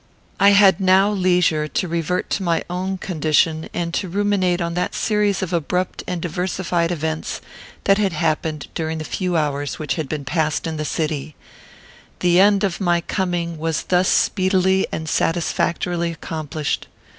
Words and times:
I 0.39 0.49
had 0.57 0.79
now 0.79 1.11
leisure 1.11 1.67
to 1.67 1.87
revert 1.87 2.31
to 2.31 2.41
my 2.41 2.63
own 2.71 2.97
condition, 2.97 3.69
and 3.71 3.93
to 3.93 4.09
ruminate 4.09 4.59
on 4.59 4.73
that 4.73 4.95
series 4.95 5.43
of 5.43 5.53
abrupt 5.53 6.03
and 6.07 6.19
diversified 6.19 6.91
events 6.91 7.39
that 7.83 7.99
had 7.99 8.11
happened 8.13 8.67
during 8.73 8.97
the 8.97 9.03
few 9.03 9.37
hours 9.37 9.77
which 9.77 9.97
had 9.97 10.09
been 10.09 10.25
passed 10.25 10.65
in 10.65 10.77
the 10.77 10.85
city: 10.85 11.35
the 12.21 12.39
end 12.39 12.63
of 12.63 12.81
my 12.81 13.01
coming 13.01 13.59
was 13.59 13.83
thus 13.83 14.07
speedily 14.09 14.87
and 14.91 15.07
satisfactorily 15.07 16.11
accomplished. 16.11 16.87